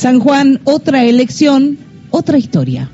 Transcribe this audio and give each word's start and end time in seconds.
San 0.00 0.18
Juan, 0.18 0.60
otra 0.64 1.04
elección, 1.04 1.76
otra 2.08 2.38
historia. 2.38 2.88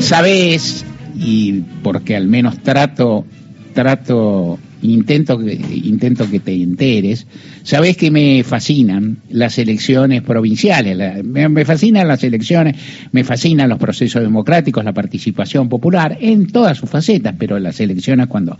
Sabes, 0.00 0.82
y 1.14 1.60
porque 1.82 2.16
al 2.16 2.26
menos 2.26 2.62
trato, 2.62 3.26
trato 3.74 4.58
intento 4.80 5.38
intento 5.42 6.30
que 6.30 6.40
te 6.40 6.54
enteres. 6.54 7.26
Sabes 7.64 7.98
que 7.98 8.10
me 8.10 8.42
fascinan 8.44 9.18
las 9.28 9.58
elecciones 9.58 10.22
provinciales, 10.22 11.22
me, 11.22 11.64
fascinan 11.66 12.08
las 12.08 12.24
elecciones, 12.24 12.76
me 13.12 13.24
fascinan 13.24 13.68
los 13.68 13.78
procesos 13.78 14.22
democráticos, 14.22 14.84
la 14.84 14.94
participación 14.94 15.68
popular 15.68 16.16
en 16.18 16.46
todas 16.46 16.78
sus 16.78 16.88
facetas, 16.88 17.34
pero 17.38 17.58
las 17.58 17.80
elecciones 17.80 18.26
cuando 18.26 18.56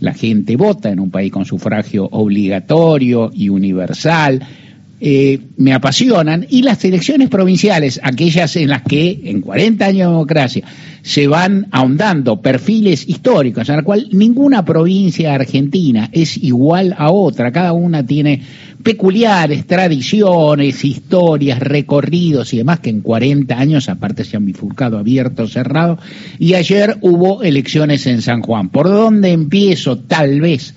la 0.00 0.14
gente 0.14 0.56
vota 0.56 0.90
en 0.90 1.00
un 1.00 1.10
país 1.10 1.32
con 1.32 1.44
sufragio 1.44 2.08
obligatorio 2.10 3.30
y 3.34 3.48
universal, 3.48 4.42
eh, 5.00 5.40
me 5.56 5.72
apasionan. 5.72 6.46
Y 6.48 6.62
las 6.62 6.84
elecciones 6.84 7.28
provinciales, 7.28 8.00
aquellas 8.02 8.56
en 8.56 8.68
las 8.68 8.82
que 8.82 9.20
en 9.24 9.40
40 9.40 9.84
años 9.84 9.98
de 9.98 10.12
democracia 10.12 10.64
se 11.06 11.28
van 11.28 11.68
ahondando 11.70 12.42
perfiles 12.42 13.08
históricos, 13.08 13.68
en 13.68 13.76
la 13.76 13.82
cual 13.82 14.08
ninguna 14.10 14.64
provincia 14.64 15.36
argentina 15.36 16.10
es 16.10 16.36
igual 16.36 16.96
a 16.98 17.12
otra, 17.12 17.52
cada 17.52 17.72
una 17.72 18.04
tiene 18.04 18.42
peculiares 18.82 19.68
tradiciones, 19.68 20.84
historias, 20.84 21.60
recorridos 21.60 22.52
y 22.52 22.56
demás 22.56 22.80
que 22.80 22.90
en 22.90 23.02
40 23.02 23.56
años 23.56 23.88
aparte 23.88 24.24
se 24.24 24.36
han 24.36 24.46
bifurcado 24.46 24.98
abierto, 24.98 25.46
cerrado 25.46 25.96
y 26.40 26.54
ayer 26.54 26.96
hubo 27.02 27.44
elecciones 27.44 28.04
en 28.08 28.20
San 28.20 28.42
Juan. 28.42 28.70
¿Por 28.70 28.88
dónde 28.88 29.30
empiezo? 29.30 29.98
Tal 29.98 30.40
vez 30.40 30.74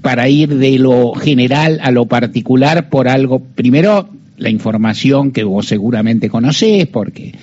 para 0.00 0.30
ir 0.30 0.56
de 0.56 0.78
lo 0.78 1.12
general 1.12 1.78
a 1.82 1.90
lo 1.90 2.06
particular 2.06 2.88
por 2.88 3.06
algo, 3.06 3.40
primero 3.40 4.08
la 4.38 4.48
información 4.48 5.30
que 5.30 5.44
vos 5.44 5.66
seguramente 5.66 6.30
conocés, 6.30 6.86
porque 6.86 7.34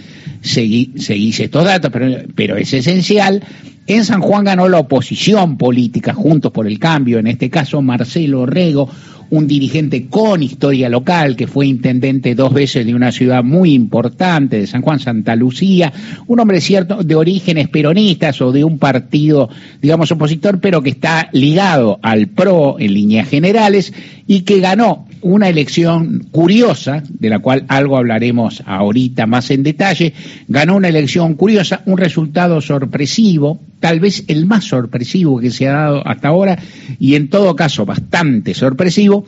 seguís 0.42 1.40
estos 1.40 1.64
datos, 1.64 1.92
pero, 1.92 2.24
pero 2.36 2.58
es 2.58 2.74
esencial. 2.74 3.44
En 3.86 4.04
San 4.04 4.22
Juan 4.22 4.44
ganó 4.44 4.68
la 4.68 4.80
oposición 4.80 5.58
política, 5.58 6.14
Juntos 6.14 6.52
por 6.52 6.68
el 6.68 6.78
Cambio, 6.78 7.20
en 7.20 7.28
este 7.28 7.50
caso 7.50 7.82
Marcelo 7.82 8.46
Rego, 8.46 8.90
un 9.30 9.48
dirigente 9.48 10.08
con 10.08 10.44
historia 10.44 10.90
local, 10.90 11.36
que 11.36 11.48
fue 11.48 11.68
intendente 11.68 12.36
dos 12.36 12.54
veces 12.54 12.86
de 12.86 12.96
una 12.96 13.12
ciudad 13.12 13.44
muy 13.44 13.74
importante, 13.74 14.60
de 14.60 14.68
San 14.68 14.82
Juan, 14.82 15.00
Santa 15.00 15.36
Lucía, 15.36 15.92
un 16.28 16.40
hombre 16.40 16.62
cierto 16.62 17.04
de 17.04 17.16
orígenes 17.16 17.68
peronistas 17.70 18.42
o 18.42 18.52
de 18.52 18.64
un 18.64 18.80
partido, 18.80 19.50
digamos, 19.82 20.12
opositor, 20.12 20.60
pero 20.60 20.82
que 20.82 20.92
está 20.92 21.30
ligado 21.34 22.00
al 22.02 22.28
PRO 22.28 22.78
en 22.80 22.94
líneas 22.94 23.30
generales 23.30 23.94
y 24.28 24.42
que 24.42 24.60
ganó 24.60 25.06
una 25.22 25.50
elección 25.50 26.28
curiosa, 26.32 27.04
de 27.08 27.30
la 27.30 27.40
cual 27.40 27.66
algo 27.68 27.98
hablaremos 27.98 28.64
ahorita 28.66 29.26
más 29.26 29.52
en 29.52 29.64
detalle, 29.64 30.14
ganó 30.48 30.76
una 30.76 30.88
elección 30.88 31.36
curiosa, 31.36 31.82
un 31.86 31.98
resultado 31.98 32.62
sorpresivo, 32.62 33.59
tal 33.80 34.00
vez 34.00 34.24
el 34.28 34.46
más 34.46 34.66
sorpresivo 34.66 35.40
que 35.40 35.52
se 35.52 35.68
ha 35.68 35.74
dado 35.74 36.08
hasta 36.08 36.30
ahora, 36.30 36.59
y 37.00 37.16
en 37.16 37.30
todo 37.30 37.56
caso 37.56 37.86
bastante 37.86 38.54
sorpresivo, 38.54 39.28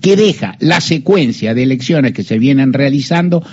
que 0.00 0.16
deja 0.16 0.56
la 0.60 0.80
secuencia 0.80 1.54
de 1.54 1.62
elecciones 1.62 2.12
que 2.12 2.22
se 2.22 2.38
vienen 2.38 2.72
realizando 2.72 3.44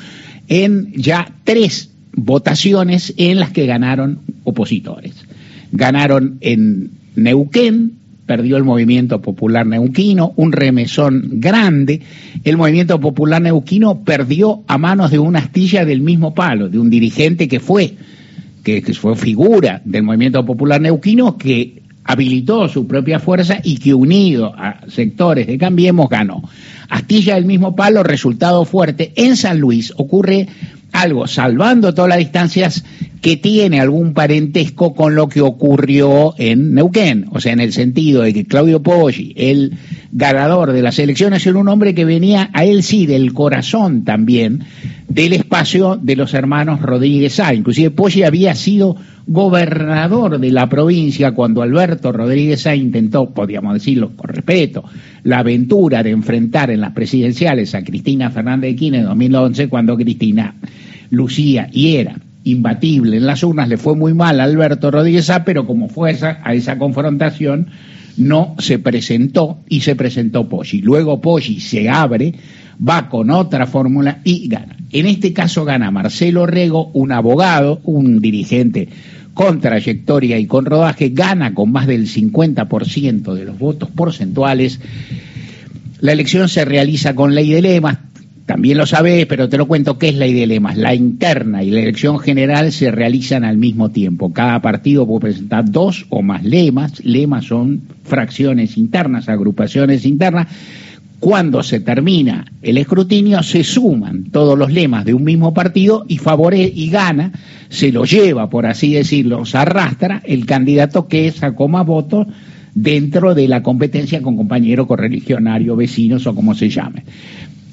en 0.47 0.93
ya 0.93 1.31
tres 1.43 1.89
votaciones 2.13 3.13
en 3.17 3.39
las 3.39 3.51
que 3.51 3.65
ganaron 3.65 4.19
opositores. 4.43 5.13
Ganaron 5.71 6.37
en 6.41 6.91
Neuquén, 7.15 7.93
perdió 8.27 8.57
el 8.57 8.65
movimiento 8.65 9.21
popular 9.21 9.65
neuquino, 9.65 10.33
un 10.35 10.51
remesón 10.51 11.39
grande. 11.39 12.01
El 12.43 12.57
movimiento 12.57 12.99
popular 12.99 13.41
neuquino 13.41 14.03
perdió 14.03 14.63
a 14.67 14.77
manos 14.77 15.09
de 15.09 15.17
una 15.17 15.39
astilla 15.39 15.85
del 15.85 16.01
mismo 16.01 16.35
palo, 16.35 16.69
de 16.69 16.77
un 16.77 16.89
dirigente 16.89 17.47
que 17.47 17.59
fue, 17.59 17.95
que, 18.63 18.81
fue 18.93 19.15
figura 19.15 19.81
del 19.85 20.03
movimiento 20.03 20.45
popular 20.45 20.81
neuquino, 20.81 21.37
que 21.37 21.81
habilitó 22.03 22.67
su 22.67 22.85
propia 22.85 23.19
fuerza 23.19 23.59
y 23.63 23.77
que 23.77 23.93
unido 23.93 24.53
a 24.55 24.81
sectores 24.87 25.47
de 25.47 25.57
Cambiemos 25.57 26.09
ganó. 26.09 26.43
Astilla 26.89 27.35
del 27.35 27.45
mismo 27.45 27.75
palo, 27.75 28.03
resultado 28.03 28.65
fuerte. 28.65 29.13
En 29.15 29.37
San 29.37 29.59
Luis 29.59 29.93
ocurre 29.95 30.47
algo, 30.91 31.27
salvando 31.27 31.93
todas 31.93 32.09
las 32.09 32.19
distancias, 32.19 32.83
que 33.21 33.37
tiene 33.37 33.79
algún 33.79 34.13
parentesco 34.13 34.93
con 34.93 35.15
lo 35.15 35.27
que 35.27 35.41
ocurrió 35.41 36.33
en 36.37 36.73
Neuquén, 36.73 37.25
o 37.31 37.39
sea, 37.39 37.53
en 37.53 37.59
el 37.59 37.73
sentido 37.73 38.21
de 38.21 38.33
que 38.33 38.45
Claudio 38.45 38.81
Poggi, 38.81 39.33
el 39.35 39.77
ganador 40.11 40.71
de 40.71 40.81
las 40.81 40.99
elecciones, 40.99 41.45
era 41.45 41.57
un 41.57 41.67
hombre 41.67 41.95
que 41.95 42.05
venía 42.05 42.49
a 42.53 42.63
él 42.63 42.83
sí 42.83 43.05
del 43.05 43.33
corazón 43.33 44.03
también 44.03 44.63
del 45.07 45.33
espacio 45.33 45.97
de 46.01 46.15
los 46.15 46.33
hermanos 46.33 46.81
Rodríguez 46.81 47.39
A. 47.39 47.53
Inclusive 47.53 47.91
Poggi 47.91 48.23
había 48.23 48.55
sido 48.55 48.97
gobernador 49.27 50.39
de 50.39 50.51
la 50.51 50.69
provincia 50.69 51.33
cuando 51.33 51.61
Alberto 51.61 52.13
Rodríguez 52.13 52.65
A 52.65 52.75
intentó, 52.75 53.29
podríamos 53.29 53.73
decirlo 53.73 54.11
con 54.15 54.29
respeto, 54.29 54.85
la 55.23 55.39
aventura 55.39 56.01
de 56.01 56.11
enfrentar 56.11 56.71
en 56.71 56.79
las 56.79 56.93
presidenciales 56.93 57.75
a 57.75 57.83
Cristina 57.83 58.31
Fernández 58.31 58.71
de 58.71 58.75
Kirchner 58.77 59.01
en 59.01 59.07
2011 59.07 59.67
cuando 59.67 59.97
Cristina 59.97 60.55
lucía 61.09 61.69
y 61.71 61.97
era 61.97 62.15
imbatible 62.45 63.17
en 63.17 63.25
las 63.25 63.43
urnas, 63.43 63.67
le 63.67 63.75
fue 63.75 63.95
muy 63.97 64.13
mal 64.13 64.39
a 64.39 64.45
Alberto 64.45 64.89
Rodríguez 64.89 65.29
A, 65.29 65.43
pero 65.43 65.67
como 65.67 65.89
fue 65.89 66.17
a 66.43 66.53
esa 66.53 66.77
confrontación, 66.77 67.67
no 68.15 68.55
se 68.59 68.79
presentó 68.79 69.59
y 69.67 69.81
se 69.81 69.95
presentó 69.95 70.47
Poggi. 70.47 70.81
Luego 70.81 71.19
Poggi 71.19 71.59
se 71.59 71.89
abre, 71.89 72.33
va 72.87 73.09
con 73.09 73.29
otra 73.31 73.67
fórmula 73.67 74.19
y 74.23 74.47
gana. 74.47 74.77
En 74.91 75.05
este 75.05 75.33
caso 75.33 75.65
gana 75.65 75.91
Marcelo 75.91 76.45
Rego, 76.45 76.89
un 76.93 77.11
abogado, 77.11 77.81
un 77.83 78.21
dirigente 78.21 78.87
con 79.37 79.61
trayectoria 79.61 80.39
y 80.39 80.47
con 80.47 80.65
rodaje, 80.65 81.09
gana 81.09 81.53
con 81.53 81.71
más 81.71 81.85
del 81.85 82.07
50% 82.07 83.35
de 83.35 83.45
los 83.45 83.59
votos 83.59 83.87
porcentuales. 83.91 84.79
La 85.99 86.13
elección 86.13 86.49
se 86.49 86.65
realiza 86.65 87.13
con 87.13 87.35
ley 87.35 87.51
de 87.51 87.61
lemas, 87.61 87.99
también 88.47 88.79
lo 88.79 88.87
sabés, 88.87 89.27
pero 89.27 89.47
te 89.47 89.59
lo 89.59 89.67
cuento, 89.67 89.99
¿qué 89.99 90.09
es 90.09 90.15
idea 90.15 90.27
de 90.27 90.47
lemas? 90.47 90.75
La 90.75 90.95
interna 90.95 91.61
y 91.61 91.69
la 91.69 91.81
elección 91.81 92.17
general 92.17 92.71
se 92.71 92.89
realizan 92.89 93.43
al 93.43 93.57
mismo 93.57 93.91
tiempo. 93.91 94.33
Cada 94.33 94.59
partido 94.59 95.05
puede 95.05 95.19
presentar 95.19 95.69
dos 95.69 96.07
o 96.09 96.23
más 96.23 96.43
lemas. 96.43 97.05
Lemas 97.05 97.45
son 97.45 97.83
fracciones 98.05 98.75
internas, 98.75 99.29
agrupaciones 99.29 100.03
internas. 100.03 100.47
Cuando 101.19 101.63
se 101.63 101.79
termina 101.79 102.45
el 102.61 102.77
escrutinio, 102.77 103.41
se 103.41 103.63
suman 103.63 104.25
todos 104.25 104.57
los 104.57 104.71
lemas 104.71 105.03
de 105.03 105.15
un 105.15 105.23
mismo 105.23 105.53
partido 105.53 106.05
y 106.07 106.19
favorece 106.19 106.71
y 106.75 106.89
gana, 106.89 107.31
se 107.69 107.91
lo 107.91 108.05
lleva, 108.05 108.49
por 108.49 108.67
así 108.67 108.93
decirlo, 108.93 109.43
se 109.45 109.57
arrastra 109.57 110.21
el 110.25 110.45
candidato 110.45 111.07
que 111.07 111.31
sacó 111.31 111.67
más 111.67 111.85
votos 111.85 112.27
dentro 112.75 113.33
de 113.33 113.47
la 113.47 113.63
competencia 113.63 114.21
con 114.21 114.37
compañero 114.37 114.85
correligionario, 114.85 115.75
vecinos 115.75 116.27
o 116.27 116.35
como 116.35 116.53
se 116.53 116.69
llame. 116.69 117.03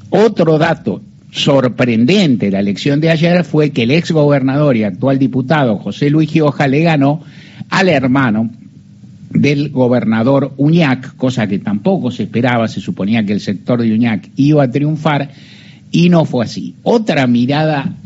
Otro 0.08 0.56
dato 0.56 1.02
sorprendente 1.30 2.46
de 2.46 2.52
la 2.52 2.60
elección 2.60 3.00
de 3.00 3.10
ayer 3.10 3.44
fue 3.44 3.70
que 3.70 3.82
el 3.82 3.90
ex 3.90 4.12
gobernador 4.12 4.76
y 4.76 4.84
actual 4.84 5.18
diputado 5.18 5.78
José 5.78 6.08
Luis 6.08 6.30
Gioja 6.30 6.68
le 6.68 6.82
ganó 6.82 7.20
al 7.68 7.88
hermano 7.88 8.50
del 9.34 9.70
gobernador 9.70 10.54
Uñac, 10.56 11.16
cosa 11.16 11.46
que 11.46 11.58
tampoco 11.58 12.10
se 12.10 12.22
esperaba, 12.24 12.68
se 12.68 12.80
suponía 12.80 13.24
que 13.24 13.32
el 13.32 13.40
sector 13.40 13.82
de 13.82 13.92
Uñac 13.92 14.30
iba 14.36 14.62
a 14.62 14.70
triunfar 14.70 15.30
y 15.90 16.08
no 16.08 16.24
fue 16.24 16.44
así. 16.44 16.76
Otra 16.82 17.26
mirada 17.26 17.96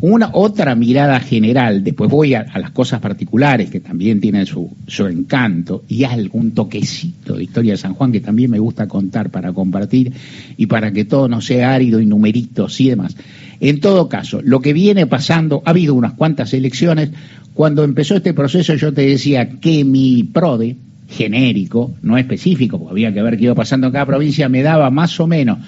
una 0.00 0.30
otra 0.32 0.74
mirada 0.74 1.20
general, 1.20 1.82
después 1.82 2.10
voy 2.10 2.34
a, 2.34 2.46
las 2.58 2.70
cosas 2.70 3.00
particulares 3.00 3.70
que 3.70 3.80
también 3.80 4.20
tienen 4.20 4.46
su, 4.46 4.70
su, 4.86 5.06
encanto 5.06 5.84
y 5.88 6.04
algún 6.04 6.52
toquecito 6.52 7.36
de 7.36 7.44
historia 7.44 7.72
de 7.72 7.78
San 7.78 7.94
Juan 7.94 8.12
que 8.12 8.20
también 8.20 8.50
me 8.50 8.58
gusta 8.58 8.88
contar 8.88 9.30
para 9.30 9.52
compartir 9.52 10.12
y 10.56 10.66
para 10.66 10.92
que 10.92 11.04
todo 11.04 11.28
no 11.28 11.40
sea 11.40 11.72
árido 11.72 12.00
y 12.00 12.06
numeritos 12.06 12.80
y 12.80 12.90
demás. 12.90 13.16
En 13.60 13.80
todo 13.80 14.08
caso, 14.08 14.40
lo 14.42 14.60
que 14.60 14.72
viene 14.72 15.06
pasando, 15.06 15.62
ha 15.64 15.70
habido 15.70 15.94
unas 15.94 16.12
cuantas 16.12 16.52
elecciones, 16.52 17.10
cuando 17.54 17.84
empezó 17.84 18.16
este 18.16 18.34
proceso 18.34 18.74
yo 18.74 18.92
te 18.92 19.02
decía 19.02 19.48
que 19.48 19.84
mi 19.84 20.24
PRODE, 20.24 20.76
genérico, 21.08 21.94
no 22.02 22.18
específico, 22.18 22.78
porque 22.78 22.92
había 22.92 23.14
que 23.14 23.22
ver 23.22 23.36
qué 23.38 23.44
iba 23.44 23.54
pasando 23.54 23.86
en 23.86 23.92
cada 23.92 24.06
provincia, 24.06 24.48
me 24.48 24.62
daba 24.62 24.90
más 24.90 25.18
o 25.20 25.26
menos 25.26 25.58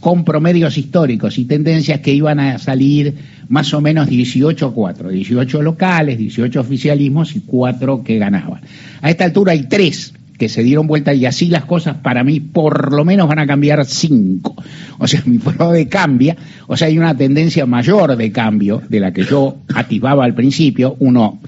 con 0.00 0.24
promedios 0.24 0.76
históricos 0.78 1.38
y 1.38 1.44
tendencias 1.44 2.00
que 2.00 2.12
iban 2.12 2.40
a 2.40 2.58
salir 2.58 3.14
más 3.48 3.72
o 3.72 3.80
menos 3.80 4.08
18 4.08 4.66
a 4.66 4.72
4, 4.72 5.10
18 5.10 5.62
locales, 5.62 6.18
18 6.18 6.60
oficialismos 6.60 7.36
y 7.36 7.40
4 7.40 8.02
que 8.02 8.18
ganaban. 8.18 8.62
A 9.00 9.10
esta 9.10 9.24
altura 9.24 9.52
hay 9.52 9.64
3 9.64 10.14
que 10.42 10.48
se 10.48 10.64
dieron 10.64 10.88
vuelta 10.88 11.14
y 11.14 11.24
así 11.24 11.46
las 11.46 11.66
cosas 11.66 11.98
para 11.98 12.24
mí 12.24 12.40
por 12.40 12.92
lo 12.92 13.04
menos 13.04 13.28
van 13.28 13.38
a 13.38 13.46
cambiar 13.46 13.84
5. 13.84 14.56
O 14.98 15.06
sea, 15.06 15.22
mi 15.26 15.38
de 15.38 15.88
cambia, 15.88 16.36
o 16.66 16.76
sea, 16.76 16.88
hay 16.88 16.98
una 16.98 17.16
tendencia 17.16 17.64
mayor 17.64 18.16
de 18.16 18.32
cambio 18.32 18.82
de 18.88 18.98
la 18.98 19.12
que 19.12 19.22
yo 19.22 19.58
activaba 19.72 20.24
al 20.24 20.34
principio. 20.34 20.96
Uno, 20.98 21.38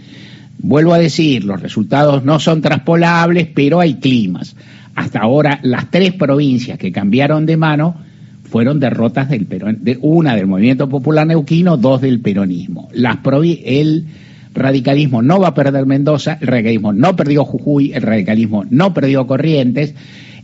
vuelvo 0.59 0.95
a 0.95 0.99
decir, 0.99 1.43
los 1.43 1.61
resultados 1.61 2.25
no 2.25 2.39
son 2.39 2.63
traspolables, 2.63 3.49
pero 3.53 3.81
hay 3.81 3.95
climas 3.95 4.55
hasta 4.95 5.19
ahora 5.19 5.59
las 5.65 5.91
tres 5.91 6.13
provincias 6.13 6.79
que 6.79 6.93
cambiaron 6.93 7.47
de 7.47 7.57
mano 7.57 7.97
fueron 8.45 8.79
derrotas 8.79 9.29
del 9.29 9.47
Perón, 9.47 9.81
una 10.03 10.37
del 10.37 10.47
movimiento 10.47 10.89
popular 10.89 11.27
neuquino, 11.27 11.77
dos 11.79 12.01
del 12.01 12.21
peronismo. 12.21 12.91
Las 12.93 13.19
el 13.43 14.07
radicalismo 14.55 15.23
no 15.23 15.41
va 15.41 15.49
a 15.49 15.55
perder 15.55 15.87
Mendoza, 15.87 16.39
el 16.41 16.47
radicalismo 16.47 16.93
no 16.93 17.17
perdió 17.17 17.45
Jujuy, 17.45 17.93
el 17.93 18.03
radicalismo 18.03 18.65
no 18.69 18.95
perdió 18.95 19.27
Corrientes, 19.27 19.95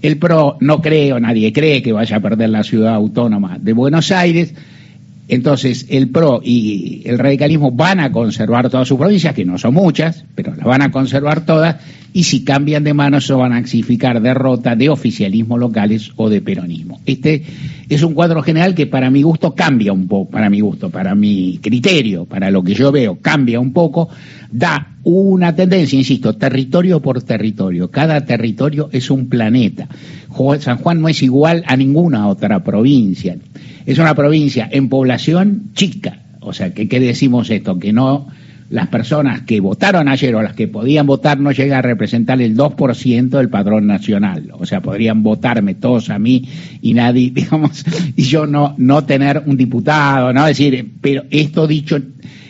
el 0.02 0.18
PRO 0.18 0.56
no 0.60 0.80
creo, 0.80 1.20
nadie 1.20 1.52
cree 1.52 1.82
que 1.82 1.92
vaya 1.92 2.16
a 2.16 2.20
perder 2.20 2.50
la 2.50 2.64
ciudad 2.64 2.94
autónoma 2.94 3.58
de 3.58 3.72
Buenos 3.72 4.10
Aires, 4.10 4.54
entonces, 5.30 5.86
el 5.90 6.08
PRO 6.08 6.40
y 6.42 7.02
el 7.04 7.16
radicalismo 7.16 7.70
van 7.70 8.00
a 8.00 8.10
conservar 8.10 8.68
todas 8.68 8.88
sus 8.88 8.98
provincias, 8.98 9.32
que 9.32 9.44
no 9.44 9.58
son 9.58 9.74
muchas, 9.74 10.24
pero 10.34 10.56
las 10.56 10.66
van 10.66 10.82
a 10.82 10.90
conservar 10.90 11.46
todas, 11.46 11.76
y 12.12 12.24
si 12.24 12.44
cambian 12.44 12.84
de 12.84 12.94
mano, 12.94 13.18
eso 13.18 13.38
van 13.38 13.52
a 13.52 13.66
significar 13.66 14.20
derrota 14.20 14.76
de 14.76 14.88
oficialismos 14.88 15.58
locales 15.58 16.12
o 16.16 16.28
de 16.28 16.40
peronismo. 16.40 17.00
Este 17.06 17.42
es 17.88 18.02
un 18.02 18.14
cuadro 18.14 18.42
general 18.42 18.74
que 18.74 18.86
para 18.86 19.10
mi 19.10 19.22
gusto 19.22 19.54
cambia 19.54 19.92
un 19.92 20.06
poco, 20.06 20.30
para 20.30 20.50
mi 20.50 20.60
gusto, 20.60 20.90
para 20.90 21.14
mi 21.14 21.58
criterio, 21.62 22.24
para 22.24 22.50
lo 22.50 22.62
que 22.62 22.74
yo 22.74 22.92
veo, 22.92 23.18
cambia 23.20 23.60
un 23.60 23.72
poco, 23.72 24.08
da 24.50 24.96
una 25.02 25.54
tendencia, 25.54 25.98
insisto, 25.98 26.36
territorio 26.36 27.00
por 27.00 27.22
territorio. 27.22 27.90
Cada 27.90 28.24
territorio 28.24 28.88
es 28.92 29.10
un 29.10 29.28
planeta. 29.28 29.88
San 30.60 30.78
Juan 30.78 31.00
no 31.00 31.08
es 31.08 31.22
igual 31.22 31.64
a 31.66 31.76
ninguna 31.76 32.28
otra 32.28 32.62
provincia 32.62 33.36
es 33.86 33.98
una 33.98 34.14
provincia 34.14 34.68
en 34.70 34.88
población 34.88 35.70
chica. 35.74 36.20
O 36.40 36.52
sea, 36.52 36.72
¿qué, 36.72 36.88
¿qué 36.88 37.00
decimos 37.00 37.50
esto? 37.50 37.78
Que 37.78 37.92
no 37.92 38.28
las 38.70 38.86
personas 38.86 39.42
que 39.42 39.60
votaron 39.60 40.08
ayer 40.08 40.34
o 40.36 40.42
las 40.42 40.54
que 40.54 40.68
podían 40.68 41.06
votar 41.06 41.40
no 41.40 41.50
llega 41.50 41.78
a 41.78 41.82
representar 41.82 42.40
el 42.40 42.56
2% 42.56 43.28
del 43.28 43.48
padrón 43.48 43.88
nacional. 43.88 44.52
O 44.52 44.64
sea, 44.64 44.80
podrían 44.80 45.24
votarme 45.24 45.74
todos 45.74 46.08
a 46.08 46.18
mí 46.18 46.48
y 46.80 46.94
nadie, 46.94 47.30
digamos, 47.34 47.84
y 48.16 48.22
yo 48.22 48.46
no, 48.46 48.74
no 48.78 49.04
tener 49.04 49.42
un 49.44 49.56
diputado, 49.56 50.32
¿no? 50.32 50.46
decir, 50.46 50.92
pero 51.00 51.24
esto 51.30 51.66
dicho, 51.66 51.98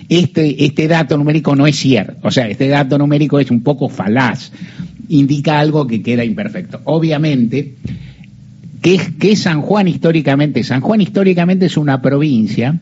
este, 0.09 0.65
este 0.65 0.89
dato 0.89 1.17
numérico 1.17 1.57
no 1.57 1.67
es 1.67 1.77
cierto. 1.77 2.19
O 2.23 2.31
sea, 2.31 2.49
este 2.49 2.69
dato 2.69 2.99
numérico 2.99 3.41
es 3.41 3.51
un 3.51 3.63
poco 3.63 3.89
falaz. 3.89 4.53
Indica 5.09 5.59
algo 5.59 5.87
que 5.87 6.03
queda 6.03 6.25
imperfecto. 6.25 6.81
Obviamente, 6.85 7.75
¿Qué 8.83 8.99
es, 9.21 9.41
San 9.41 9.61
Juan 9.61 9.89
históricamente? 9.89 10.65
San 10.65 10.81
Juan 10.81 11.03
históricamente 11.03 11.67
es 11.67 11.77
una 11.77 12.01
provincia 12.01 12.81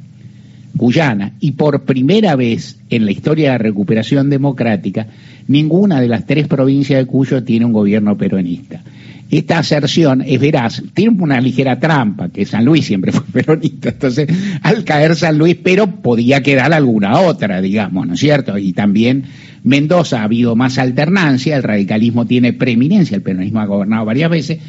cuyana 0.77 1.33
y 1.41 1.53
por 1.53 1.83
primera 1.83 2.37
vez 2.37 2.79
en 2.91 3.05
la 3.05 3.13
historia 3.13 3.47
de 3.47 3.53
la 3.53 3.59
recuperación 3.59 4.31
democrática, 4.31 5.07
ninguna 5.47 6.01
de 6.01 6.09
las 6.09 6.27
tres 6.27 6.47
provincias 6.47 7.01
de 7.01 7.07
Cuyo 7.07 7.43
tiene 7.43 7.65
un 7.65 7.73
gobierno 7.73 8.17
peronista. 8.17 8.83
Esta 9.31 9.59
aserción 9.59 10.23
es 10.23 10.41
veraz, 10.41 10.83
tiene 10.95 11.23
una 11.23 11.39
ligera 11.41 11.79
trampa, 11.79 12.31
que 12.31 12.47
San 12.47 12.65
Luis 12.65 12.87
siempre 12.87 13.13
fue 13.13 13.25
peronista, 13.31 13.91
entonces 13.91 14.29
al 14.63 14.85
caer 14.85 15.17
San 15.17 15.37
Luis, 15.37 15.57
pero 15.63 15.87
podía 15.87 16.43
quedar 16.43 16.73
alguna 16.73 17.21
otra, 17.21 17.61
digamos, 17.61 18.07
¿no 18.07 18.15
es 18.15 18.21
cierto? 18.21 18.57
Y 18.57 18.73
también 18.73 19.25
Mendoza 19.65 20.21
ha 20.21 20.25
habido 20.25 20.57
más 20.57 20.79
alternancia, 20.79 21.57
el 21.57 21.63
radicalismo 21.63 22.27
tiene 22.27 22.55
preeminencia, 22.55 23.17
el 23.17 23.23
peronismo 23.23 23.61
ha 23.61 23.67
gobernado 23.67 24.07
varias 24.07 24.31
veces, 24.31 24.61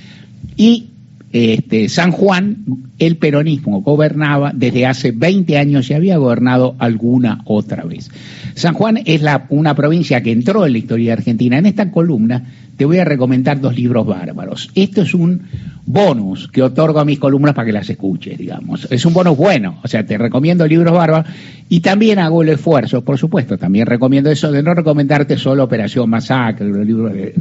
y 0.58 0.90
este, 1.32 1.90
San 1.90 2.12
Juan, 2.12 2.66
el 2.98 3.18
peronismo 3.18 3.82
gobernaba 3.82 4.52
desde 4.54 4.86
hace 4.86 5.12
20 5.12 5.58
años 5.58 5.90
y 5.90 5.94
había 5.94 6.18
gobernado 6.18 6.76
alguna 6.80 7.42
otra 7.46 7.84
vez. 7.84 8.10
San 8.56 8.74
Juan 8.74 9.00
es 9.06 9.22
la, 9.22 9.46
una 9.50 9.76
provincia 9.76 10.24
que 10.24 10.32
entró 10.32 10.66
en 10.66 10.74
la 10.74 10.80
historia 10.80 11.14
argentina. 11.14 11.58
En 11.58 11.68
esta 11.68 11.92
columna 11.92 12.44
te 12.80 12.86
voy 12.86 12.98
a 13.00 13.04
recomendar 13.04 13.60
dos 13.60 13.76
libros 13.76 14.08
bárbaros. 14.08 14.70
Esto 14.74 15.02
es 15.02 15.14
un 15.14 15.42
bonus 15.86 16.48
que 16.48 16.64
otorgo 16.64 17.02
a 17.02 17.04
mis 17.04 17.20
columnas 17.20 17.54
para 17.54 17.66
que 17.66 17.74
las 17.74 17.90
escuches, 17.90 18.38
digamos. 18.38 18.88
Es 18.90 19.06
un 19.06 19.14
bonus 19.14 19.36
bueno, 19.36 19.80
o 19.84 19.88
sea, 19.90 20.06
te 20.06 20.18
recomiendo 20.18 20.66
libros 20.66 20.94
bárbaros 20.94 21.30
y 21.68 21.82
también 21.82 22.20
hago 22.20 22.42
el 22.42 22.50
esfuerzo, 22.50 23.04
por 23.04 23.18
supuesto, 23.18 23.58
también 23.58 23.86
recomiendo 23.86 24.32
eso 24.32 24.50
de 24.50 24.64
no 24.64 24.74
recomendarte 24.74 25.38
solo 25.38 25.66
Operación 25.66 26.10
Masacre, 26.10 26.72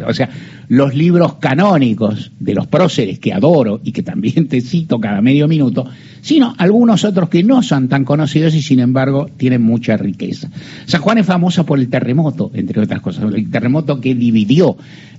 o 0.05 0.13
sea, 0.13 0.29
los 0.69 0.95
libros 0.95 1.35
canónicos 1.35 2.33
de 2.41 2.55
los 2.55 2.67
próceres 2.67 3.21
que 3.21 3.33
adoro 3.33 3.81
y 3.85 3.93
que 3.93 4.03
también 4.03 4.49
te 4.49 4.61
cito 4.61 4.99
cada 4.99 5.23
medio 5.23 5.47
minuto, 5.47 5.87
sino 6.21 6.55
algunos 6.59 7.05
otros 7.05 7.29
que 7.29 7.45
no 7.45 7.63
son 7.63 7.89
tan 7.89 8.05
conocidos 8.05 8.55
y 8.55 8.63
sin 8.63 8.81
embargo 8.81 9.31
tienen 9.37 9.63
mucha 9.63 9.97
riqueza. 9.97 10.51
San 10.87 11.01
Juan 11.01 11.19
es 11.19 11.27
famoso 11.27 11.65
por 11.65 11.79
el 11.79 11.89
terremoto, 11.89 12.51
entre 12.55 12.83
otras 12.83 13.01
cosas, 13.01 13.33
el 13.33 13.51
terremoto 13.51 14.01
que 14.01 14.15
dividió 14.15 14.77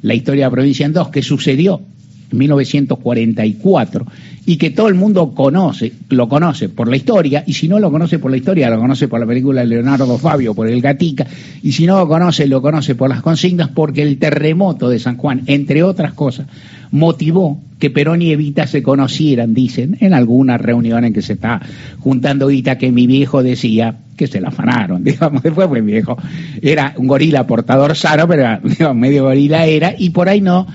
la 0.09 0.15
historia 0.15 0.45
de 0.45 0.47
la 0.47 0.51
provincia 0.51 0.85
en 0.85 0.93
dos, 0.93 1.09
que 1.09 1.21
sucedió 1.21 1.81
1944 2.31 4.05
y 4.49 4.57
que 4.57 4.71
todo 4.71 4.87
el 4.87 4.95
mundo 4.95 5.35
conoce, 5.35 5.93
lo 6.09 6.27
conoce 6.27 6.69
por 6.69 6.87
la 6.87 6.95
historia, 6.95 7.43
y 7.45 7.53
si 7.53 7.67
no 7.67 7.77
lo 7.77 7.91
conoce 7.91 8.17
por 8.17 8.31
la 8.31 8.37
historia, 8.37 8.71
lo 8.71 8.79
conoce 8.79 9.07
por 9.07 9.19
la 9.19 9.27
película 9.27 9.61
de 9.61 9.67
Leonardo 9.67 10.17
Fabio, 10.17 10.55
por 10.55 10.67
el 10.67 10.81
Gatica, 10.81 11.27
y 11.61 11.71
si 11.71 11.85
no 11.85 11.99
lo 11.99 12.07
conoce, 12.07 12.47
lo 12.47 12.59
conoce 12.59 12.95
por 12.95 13.09
las 13.09 13.21
consignas, 13.21 13.69
porque 13.69 14.01
el 14.01 14.17
terremoto 14.17 14.89
de 14.89 14.97
San 14.97 15.17
Juan, 15.17 15.43
entre 15.45 15.83
otras 15.83 16.13
cosas, 16.13 16.47
motivó 16.89 17.61
que 17.77 17.91
Perón 17.91 18.23
y 18.23 18.31
Evita 18.31 18.65
se 18.65 18.81
conocieran, 18.81 19.53
dicen, 19.53 19.97
en 19.99 20.15
alguna 20.15 20.57
reunión 20.57 21.05
en 21.05 21.13
que 21.13 21.21
se 21.21 21.33
está 21.33 21.61
juntando 21.99 22.49
Evita, 22.49 22.79
que 22.79 22.91
mi 22.91 23.05
viejo 23.05 23.43
decía 23.43 23.97
que 24.17 24.25
se 24.25 24.41
la 24.41 24.47
afanaron, 24.47 25.03
digamos, 25.03 25.43
después 25.43 25.67
fue 25.67 25.81
mi 25.81 25.91
viejo, 25.91 26.17
era 26.61 26.95
un 26.97 27.05
gorila 27.05 27.45
portador 27.45 27.95
sano, 27.95 28.27
pero 28.27 28.93
medio 28.95 29.25
gorila 29.25 29.67
era, 29.67 29.93
y 29.95 30.09
por 30.09 30.27
ahí 30.27 30.41
no, 30.41 30.65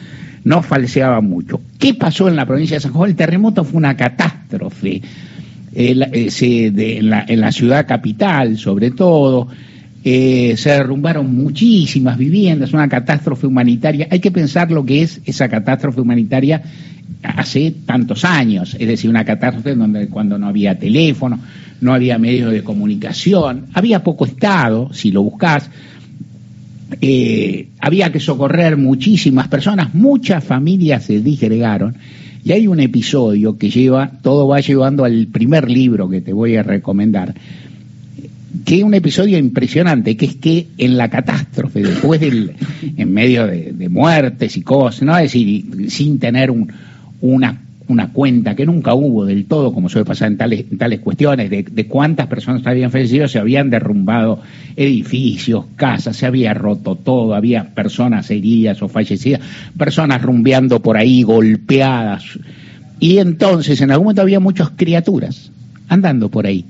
no 0.45 0.63
falseaba 0.63 1.21
mucho. 1.21 1.61
¿Qué 1.79 1.95
pasó 1.95 2.29
en 2.29 2.37
la 2.37 2.47
provincia 2.47 2.77
de 2.77 2.81
San 2.81 2.93
Juan? 2.93 3.11
El 3.11 3.17
terremoto 3.17 3.65
fue 3.65 3.79
una 3.79 3.97
catástrofe. 3.97 5.03
Eh, 5.75 5.91
en, 6.41 7.11
la, 7.11 7.25
en 7.27 7.41
la 7.41 7.51
ciudad 7.51 7.87
capital, 7.87 8.57
sobre 8.59 8.93
todo, 8.93 9.49
eh, 10.05 10.55
se 10.59 10.71
derrumbaron 10.71 11.35
muchísimas 11.35 12.19
viviendas, 12.19 12.75
una 12.75 12.89
catástrofe 12.89 13.47
humanitaria. 13.47 14.07
Hay 14.11 14.21
que 14.21 14.31
pensar 14.31 14.71
lo 14.71 14.85
que 14.85 15.03
es 15.03 15.21
esa 15.25 15.49
catástrofe 15.49 16.01
humanitaria 16.01 16.63
hace 17.23 17.75
tantos 17.87 18.25
años, 18.25 18.77
es 18.79 18.87
decir, 18.87 19.09
una 19.09 19.25
catástrofe 19.25 19.75
donde 19.75 20.09
cuando 20.09 20.39
no 20.39 20.47
había 20.47 20.79
teléfono, 20.79 21.41
no 21.81 21.95
había 21.95 22.19
medios 22.19 22.53
de 22.53 22.63
comunicación, 22.63 23.67
había 23.73 24.05
poco 24.05 24.27
Estado, 24.27 24.93
si 24.93 25.11
lo 25.11 25.23
buscas, 25.23 25.71
eh, 27.01 27.69
había 27.81 28.13
que 28.13 28.21
socorrer 28.21 28.77
muchísimas 28.77 29.49
personas, 29.49 29.95
muchas 29.95 30.45
familias 30.45 31.05
se 31.05 31.21
disgregaron, 31.21 31.97
y 32.45 32.53
hay 32.53 32.67
un 32.67 32.79
episodio 32.81 33.57
que 33.57 33.71
lleva, 33.71 34.11
todo 34.23 34.47
va 34.47 34.61
llevando 34.61 35.05
al 35.05 35.29
primer 35.29 35.71
libro 35.71 36.09
que 36.09 36.21
te 36.21 36.33
voy 36.33 36.57
a 36.57 36.63
recomendar, 36.63 37.35
que 38.65 38.79
es 38.79 38.85
un 38.85 38.95
episodio 38.95 39.39
impresionante, 39.39 40.17
que 40.17 40.27
es 40.27 40.37
que 40.37 40.67
en 40.79 40.97
la 40.97 41.09
catástrofe, 41.09 41.83
después 41.83 42.21
del, 42.21 42.53
en 42.97 43.13
medio 43.13 43.47
de, 43.47 43.89
muertes 43.89 44.57
y 44.57 44.63
cosas, 44.63 45.03
¿no? 45.03 45.17
Es 45.17 45.33
decir, 45.33 45.91
sin 45.91 46.19
tener 46.19 46.51
un, 46.51 46.71
una, 47.21 47.64
una 47.89 48.13
cuenta 48.13 48.55
que 48.55 48.67
nunca 48.67 48.95
hubo 48.95 49.25
del 49.25 49.47
todo, 49.47 49.73
como 49.73 49.89
suele 49.89 50.05
pasar 50.05 50.29
en 50.29 50.39
tales, 50.39 50.65
tales 50.79 51.01
cuestiones, 51.01 51.51
de, 51.51 51.87
cuántas 51.87 52.27
personas 52.27 52.67
habían 52.67 52.91
fallecido, 52.91 53.29
se 53.29 53.39
habían 53.39 53.71
derrumbado 53.71 54.41
edificios, 54.77 55.67
casas, 55.77 56.17
se 56.17 56.27
había 56.27 56.55
roto 56.55 56.97
todo, 56.97 57.35
había 57.35 57.75
personas 57.75 58.31
heridas 58.31 58.83
o 58.83 58.89
fallecidas, 58.89 59.41
personas 59.77 60.23
rumbeando 60.23 60.81
por 60.81 60.97
ahí, 60.97 61.23
golpeadas. 61.23 62.25
Y 63.01 63.19
entonces, 63.19 63.81
en 63.81 63.91
algún 63.91 64.07
momento 64.07 64.23
había 64.23 64.41
muchas 64.41 64.71
criaturas 64.71 65.51
andando 65.89 66.31
por 66.31 66.47
ahí 66.47 66.65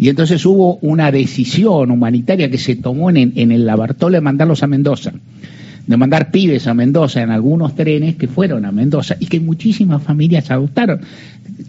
y 0.00 0.08
entonces 0.08 0.46
hubo 0.46 0.76
una 0.76 1.12
decisión 1.12 1.90
humanitaria 1.90 2.50
que 2.50 2.56
se 2.56 2.74
tomó 2.74 3.10
en, 3.10 3.34
el 3.36 3.66
Labartolo 3.66 4.14
de 4.14 4.22
mandarlos 4.22 4.62
a 4.62 4.66
Mendoza, 4.66 5.12
de 5.86 5.96
mandar 5.96 6.30
pibes 6.30 6.66
a 6.66 6.74
Mendoza 6.74 7.22
en 7.22 7.30
algunos 7.30 7.74
trenes 7.74 8.16
que 8.16 8.28
fueron 8.28 8.64
a 8.64 8.72
Mendoza 8.72 9.16
y 9.18 9.26
que 9.26 9.40
muchísimas 9.40 10.02
familias 10.02 10.50
adoptaron, 10.50 11.00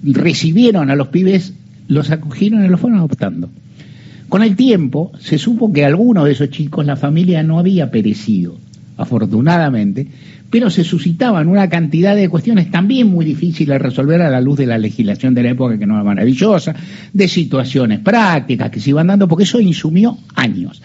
recibieron 0.03 0.89
a 0.89 0.95
los 0.95 1.07
pibes, 1.07 1.53
los 1.87 2.11
acogieron 2.11 2.63
y 2.63 2.67
los 2.67 2.79
fueron 2.79 2.99
adoptando. 2.99 3.49
Con 4.29 4.43
el 4.43 4.55
tiempo 4.55 5.11
se 5.19 5.37
supo 5.37 5.73
que 5.73 5.83
algunos 5.83 6.25
de 6.25 6.31
esos 6.31 6.49
chicos 6.49 6.85
la 6.85 6.95
familia 6.95 7.43
no 7.43 7.59
había 7.59 7.91
perecido, 7.91 8.57
afortunadamente, 8.95 10.07
pero 10.51 10.69
se 10.69 10.83
suscitaban 10.83 11.47
una 11.47 11.69
cantidad 11.69 12.15
de 12.15 12.29
cuestiones 12.29 12.69
también 12.69 13.07
muy 13.07 13.25
difíciles 13.25 13.73
de 13.73 13.79
resolver 13.79 14.21
a 14.21 14.29
la 14.29 14.41
luz 14.41 14.57
de 14.57 14.67
la 14.67 14.77
legislación 14.77 15.33
de 15.33 15.43
la 15.43 15.49
época, 15.51 15.77
que 15.77 15.85
no 15.85 15.95
era 15.95 16.03
maravillosa, 16.03 16.75
de 17.11 17.27
situaciones 17.27 17.99
prácticas 17.99 18.69
que 18.69 18.81
se 18.81 18.89
iban 18.89 19.07
dando, 19.07 19.27
porque 19.27 19.45
eso 19.45 19.59
insumió 19.61 20.17
años. 20.35 20.81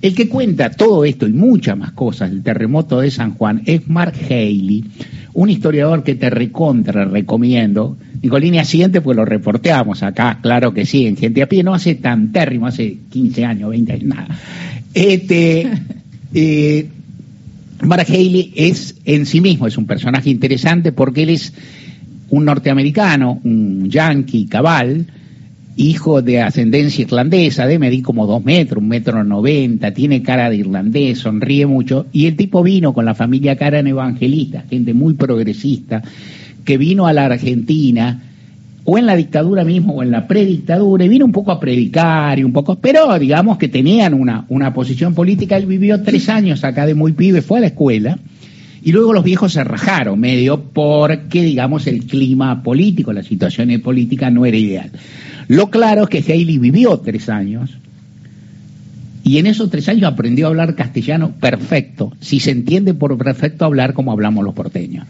El 0.00 0.14
que 0.14 0.28
cuenta 0.28 0.70
todo 0.70 1.04
esto 1.04 1.26
y 1.26 1.32
muchas 1.32 1.76
más 1.76 1.92
cosas 1.92 2.30
del 2.30 2.42
terremoto 2.42 3.00
de 3.00 3.10
San 3.10 3.34
Juan 3.34 3.62
es 3.66 3.88
Mark 3.88 4.14
Haley, 4.30 4.84
un 5.34 5.50
historiador 5.50 6.04
que 6.04 6.14
te 6.14 6.30
recontra 6.30 7.04
recomiendo. 7.04 7.96
Nicolini 8.22 8.64
siguiente, 8.64 9.00
pues 9.00 9.16
lo 9.16 9.24
reporteamos 9.24 10.02
acá, 10.02 10.38
claro 10.40 10.72
que 10.72 10.86
sí, 10.86 11.06
en 11.06 11.16
Gente 11.16 11.42
a 11.42 11.48
Pie, 11.48 11.62
no 11.62 11.74
hace 11.74 11.96
tan 11.96 12.30
térrimo, 12.30 12.66
hace 12.66 12.98
15 13.10 13.44
años, 13.44 13.70
20 13.70 13.92
años, 13.92 14.04
nada. 14.04 14.38
Este, 14.94 15.68
eh, 16.34 16.88
Mark 17.82 18.06
Haley 18.08 18.52
es 18.54 18.96
en 19.04 19.26
sí 19.26 19.40
mismo, 19.40 19.66
es 19.66 19.78
un 19.78 19.86
personaje 19.86 20.30
interesante 20.30 20.92
porque 20.92 21.24
él 21.24 21.30
es 21.30 21.52
un 22.30 22.44
norteamericano, 22.44 23.40
un 23.42 23.88
yankee 23.88 24.46
cabal, 24.46 25.06
hijo 25.78 26.22
de 26.22 26.42
ascendencia 26.42 27.02
irlandesa, 27.02 27.66
de 27.66 27.78
medir 27.78 28.02
como 28.02 28.26
dos 28.26 28.44
metros, 28.44 28.82
un 28.82 28.88
metro 28.88 29.22
noventa, 29.22 29.94
tiene 29.94 30.22
cara 30.22 30.50
de 30.50 30.56
irlandés, 30.56 31.20
sonríe 31.20 31.66
mucho, 31.66 32.06
y 32.12 32.26
el 32.26 32.34
tipo 32.36 32.64
vino 32.64 32.92
con 32.92 33.04
la 33.04 33.14
familia 33.14 33.56
Karen 33.56 33.86
evangelista, 33.86 34.64
gente 34.68 34.92
muy 34.92 35.14
progresista, 35.14 36.02
que 36.64 36.76
vino 36.76 37.06
a 37.06 37.12
la 37.12 37.26
Argentina, 37.26 38.24
o 38.84 38.98
en 38.98 39.06
la 39.06 39.14
dictadura 39.14 39.64
mismo, 39.64 39.94
o 39.94 40.02
en 40.02 40.10
la 40.10 40.26
predictadura, 40.26 41.04
y 41.04 41.08
vino 41.08 41.24
un 41.24 41.32
poco 41.32 41.52
a 41.52 41.60
predicar 41.60 42.40
y 42.40 42.42
un 42.42 42.52
poco, 42.52 42.74
pero 42.80 43.16
digamos 43.16 43.56
que 43.56 43.68
tenían 43.68 44.14
una, 44.14 44.46
una 44.48 44.74
posición 44.74 45.14
política, 45.14 45.56
él 45.56 45.66
vivió 45.66 46.02
tres 46.02 46.28
años 46.28 46.64
acá 46.64 46.86
de 46.86 46.96
muy 46.96 47.12
pibe, 47.12 47.40
fue 47.40 47.58
a 47.58 47.60
la 47.60 47.66
escuela, 47.68 48.18
y 48.82 48.90
luego 48.90 49.12
los 49.12 49.22
viejos 49.22 49.52
se 49.52 49.62
rajaron 49.62 50.18
medio 50.18 50.60
porque, 50.72 51.42
digamos, 51.42 51.86
el 51.86 52.04
clima 52.04 52.64
político, 52.64 53.12
la 53.12 53.22
situación 53.22 53.80
política 53.80 54.28
no 54.28 54.44
era 54.44 54.56
ideal. 54.56 54.90
Lo 55.48 55.70
claro 55.70 56.04
es 56.04 56.08
que 56.08 56.32
Haley 56.32 56.58
vivió 56.58 56.98
tres 56.98 57.28
años 57.28 57.76
y 59.24 59.38
en 59.38 59.46
esos 59.46 59.70
tres 59.70 59.88
años 59.88 60.04
aprendió 60.04 60.46
a 60.46 60.48
hablar 60.50 60.74
castellano 60.74 61.32
perfecto, 61.32 62.12
si 62.20 62.40
se 62.40 62.50
entiende 62.50 62.94
por 62.94 63.16
perfecto 63.18 63.64
hablar 63.64 63.92
como 63.94 64.12
hablamos 64.12 64.44
los 64.44 64.54
porteños. 64.54 65.06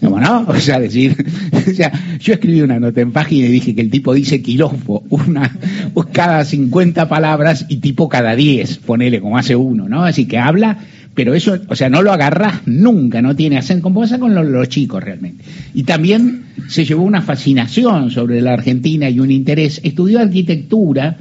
No, 0.00 0.18
no, 0.18 0.40
o 0.48 0.56
sea, 0.56 0.78
decir, 0.78 1.16
yo 2.20 2.32
escribí 2.34 2.60
una 2.60 2.78
nota 2.78 3.00
en 3.00 3.12
página 3.12 3.46
y 3.46 3.50
dije 3.50 3.74
que 3.74 3.80
el 3.80 3.90
tipo 3.90 4.14
dice 4.14 4.42
quilombo, 4.42 5.04
una, 5.10 5.56
cada 6.12 6.44
50 6.44 7.08
palabras 7.08 7.66
y 7.68 7.76
tipo 7.78 8.08
cada 8.08 8.36
10, 8.36 8.78
ponele 8.78 9.20
como 9.20 9.38
hace 9.38 9.56
uno, 9.56 9.88
¿no? 9.88 10.04
Así 10.04 10.26
que 10.26 10.38
habla 10.38 10.78
pero 11.14 11.34
eso, 11.34 11.58
o 11.68 11.76
sea, 11.76 11.90
no 11.90 12.02
lo 12.02 12.12
agarras 12.12 12.66
nunca, 12.66 13.20
no 13.20 13.36
tiene 13.36 13.58
acento, 13.58 13.82
como 13.82 14.00
pasa 14.00 14.18
con 14.18 14.34
los, 14.34 14.68
chicos 14.68 15.02
realmente. 15.02 15.44
Y 15.74 15.82
también 15.82 16.41
se 16.68 16.84
llevó 16.84 17.02
una 17.02 17.22
fascinación 17.22 18.10
sobre 18.10 18.40
la 18.40 18.54
Argentina 18.54 19.08
y 19.08 19.20
un 19.20 19.30
interés. 19.30 19.80
Estudió 19.82 20.20
arquitectura 20.20 21.16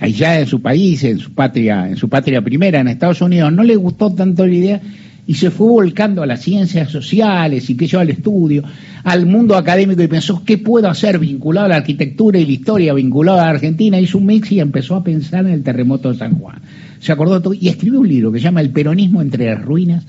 allá 0.00 0.40
en 0.40 0.46
su 0.46 0.60
país, 0.60 1.04
en 1.04 1.18
su 1.18 1.32
patria, 1.32 1.88
en 1.88 1.96
su 1.96 2.08
patria 2.08 2.42
primera, 2.42 2.80
en 2.80 2.88
Estados 2.88 3.20
Unidos. 3.20 3.52
No 3.52 3.62
le 3.62 3.76
gustó 3.76 4.12
tanto 4.12 4.46
la 4.46 4.54
idea 4.54 4.80
y 5.26 5.34
se 5.34 5.50
fue 5.50 5.68
volcando 5.68 6.22
a 6.22 6.26
las 6.26 6.42
ciencias 6.42 6.90
sociales 6.90 7.68
y 7.68 7.76
que 7.76 7.86
yo 7.86 7.98
al 7.98 8.10
estudio, 8.10 8.62
al 9.02 9.26
mundo 9.26 9.56
académico 9.56 10.02
y 10.02 10.06
pensó, 10.06 10.42
¿qué 10.44 10.58
puedo 10.58 10.88
hacer 10.88 11.18
vinculado 11.18 11.66
a 11.66 11.70
la 11.70 11.76
arquitectura 11.76 12.38
y 12.38 12.46
la 12.46 12.52
historia 12.52 12.94
vinculado 12.94 13.40
a 13.40 13.44
la 13.44 13.50
Argentina? 13.50 13.98
Hizo 13.98 14.18
un 14.18 14.26
mix 14.26 14.52
y 14.52 14.60
empezó 14.60 14.94
a 14.94 15.02
pensar 15.02 15.46
en 15.46 15.52
el 15.52 15.62
terremoto 15.62 16.12
de 16.12 16.18
San 16.18 16.38
Juan 16.38 16.60
se 17.00 17.12
acordó 17.12 17.40
todo 17.40 17.54
y 17.54 17.68
escribió 17.68 18.00
un 18.00 18.08
libro 18.08 18.32
que 18.32 18.38
se 18.38 18.44
llama 18.44 18.60
El 18.60 18.70
peronismo 18.70 19.22
entre 19.22 19.46
las 19.46 19.62
ruinas, 19.62 20.04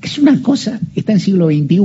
que 0.00 0.08
es 0.08 0.18
una 0.18 0.40
cosa, 0.42 0.80
está 0.94 1.12
en 1.12 1.20
siglo 1.20 1.46
XXI, 1.46 1.78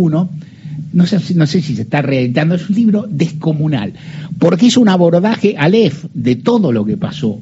no 0.94 1.06
sé, 1.06 1.20
no 1.36 1.48
sé 1.48 1.62
si 1.62 1.76
se 1.76 1.84
está 1.84 2.02
reeditando, 2.02 2.56
es 2.56 2.70
un 2.70 2.76
libro 2.76 3.06
descomunal, 3.10 3.94
porque 4.40 4.68
es 4.68 4.78
un 4.78 4.90
abordaje 4.90 5.56
Aleph 5.58 6.06
de 6.14 6.36
todo 6.36 6.72
lo 6.72 6.86
que 6.86 6.98
pasó 6.98 7.40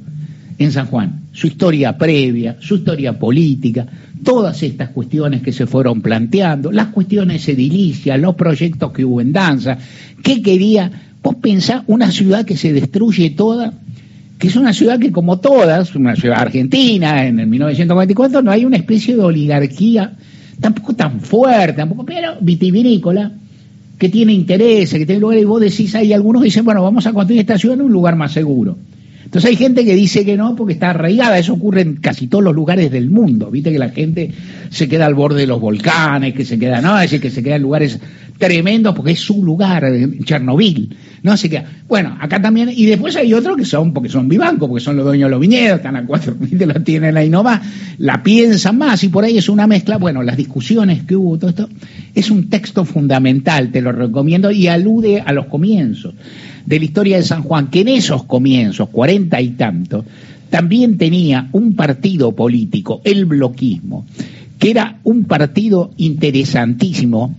en 0.57 0.71
San 0.71 0.87
Juan, 0.87 1.21
su 1.33 1.47
historia 1.47 1.97
previa, 1.97 2.57
su 2.59 2.75
historia 2.75 3.19
política, 3.19 3.85
todas 4.23 4.63
estas 4.63 4.89
cuestiones 4.89 5.41
que 5.41 5.51
se 5.51 5.67
fueron 5.67 6.01
planteando, 6.01 6.71
las 6.71 6.87
cuestiones 6.87 7.47
edilicias, 7.47 8.19
los 8.19 8.35
proyectos 8.35 8.91
que 8.91 9.03
hubo 9.03 9.21
en 9.21 9.33
danza, 9.33 9.77
qué 10.23 10.41
quería, 10.41 10.91
vos 11.21 11.35
pensás 11.35 11.83
una 11.87 12.11
ciudad 12.11 12.45
que 12.45 12.57
se 12.57 12.71
destruye 12.71 13.31
toda 13.31 13.73
que 14.37 14.47
es 14.47 14.55
una 14.55 14.73
ciudad 14.73 14.99
que 14.99 15.11
como 15.11 15.39
todas, 15.39 15.95
una 15.95 16.15
ciudad 16.15 16.41
argentina 16.41 17.25
en 17.25 17.39
el 17.39 17.47
1944, 17.47 18.41
no 18.41 18.51
hay 18.51 18.65
una 18.65 18.77
especie 18.77 19.15
de 19.15 19.21
oligarquía, 19.21 20.13
tampoco 20.59 20.93
tan 20.93 21.21
fuerte, 21.21 21.73
tampoco, 21.73 22.05
pero 22.05 22.35
vitivinícola, 22.41 23.31
que 23.97 24.09
tiene 24.09 24.33
intereses, 24.33 24.99
que 24.99 25.05
tiene 25.05 25.21
lugares, 25.21 25.43
y 25.43 25.45
vos 25.45 25.61
decís, 25.61 25.95
hay 25.95 26.13
algunos 26.13 26.43
dicen, 26.43 26.65
bueno, 26.65 26.83
vamos 26.83 27.07
a 27.07 27.13
construir 27.13 27.41
esta 27.41 27.57
ciudad 27.57 27.77
en 27.77 27.85
un 27.85 27.91
lugar 27.91 28.15
más 28.15 28.31
seguro. 28.31 28.77
Entonces 29.23 29.49
hay 29.49 29.55
gente 29.55 29.83
que 29.83 29.95
dice 29.95 30.23
que 30.23 30.37
no 30.37 30.55
porque 30.55 30.73
está 30.73 30.91
arraigada, 30.91 31.37
eso 31.39 31.53
ocurre 31.53 31.81
en 31.81 31.95
casi 31.95 32.27
todos 32.27 32.43
los 32.43 32.53
lugares 32.53 32.91
del 32.91 33.09
mundo, 33.09 33.49
viste 33.49 33.71
que 33.71 33.79
la 33.79 33.89
gente 33.89 34.31
se 34.69 34.87
queda 34.87 35.07
al 35.07 35.15
borde 35.15 35.41
de 35.41 35.47
los 35.47 35.59
volcanes, 35.59 36.33
que 36.33 36.45
se 36.45 36.59
queda, 36.59 36.79
no, 36.79 36.99
es 36.99 37.19
que 37.19 37.31
se 37.31 37.41
queda 37.41 37.55
en 37.55 37.63
lugares 37.63 37.99
tremendos 38.37 38.93
porque 38.93 39.13
es 39.13 39.19
su 39.19 39.43
lugar, 39.43 39.83
en 39.85 40.23
Chernobyl, 40.23 40.95
no 41.25 41.31
así 41.31 41.49
que 41.49 41.63
Bueno, 41.87 42.15
acá 42.21 42.39
también, 42.39 42.69
y 42.71 42.85
después 42.85 43.15
hay 43.15 43.33
otros 43.33 43.57
que 43.57 43.65
son, 43.65 43.93
porque 43.93 44.09
son 44.09 44.29
vivancos, 44.29 44.69
porque 44.69 44.83
son 44.83 44.95
los 44.95 45.05
dueños 45.05 45.25
de 45.25 45.31
los 45.31 45.39
viñedos, 45.39 45.77
están 45.77 45.95
a 45.95 46.05
cuatro 46.05 46.35
mil, 46.39 46.55
lo 46.59 46.81
tienen 46.83 47.17
ahí 47.17 47.31
nomás, 47.31 47.61
la 47.97 48.21
piensan 48.21 48.77
más, 48.77 49.03
y 49.03 49.09
por 49.09 49.23
ahí 49.23 49.35
es 49.35 49.49
una 49.49 49.65
mezcla, 49.65 49.97
bueno, 49.97 50.21
las 50.21 50.37
discusiones 50.37 51.01
que 51.01 51.15
hubo, 51.15 51.39
todo 51.39 51.49
esto, 51.49 51.67
es 52.13 52.29
un 52.29 52.47
texto 52.47 52.85
fundamental, 52.85 53.71
te 53.71 53.81
lo 53.81 53.91
recomiendo, 53.91 54.51
y 54.51 54.67
alude 54.67 55.19
a 55.19 55.33
los 55.33 55.47
comienzos 55.47 56.13
de 56.63 56.77
la 56.77 56.85
historia 56.85 57.17
de 57.17 57.23
San 57.23 57.41
Juan, 57.41 57.71
que 57.71 57.81
en 57.81 57.87
esos 57.87 58.25
comienzos, 58.25 58.89
cuarenta 58.89 59.41
y 59.41 59.49
tantos, 59.49 60.05
también 60.51 60.99
tenía 60.99 61.49
un 61.53 61.75
partido 61.75 62.33
político, 62.33 63.01
el 63.03 63.25
bloquismo, 63.25 64.05
que 64.59 64.69
era 64.69 64.99
un 65.03 65.23
partido 65.23 65.89
interesantísimo, 65.97 67.35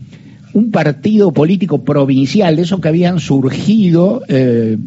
un 0.56 0.70
partido 0.70 1.32
político 1.32 1.84
provincial, 1.84 2.56
de 2.56 2.62
esos 2.62 2.80
que 2.80 2.88
habían 2.88 3.20
surgido 3.20 4.22
eh, 4.26 4.78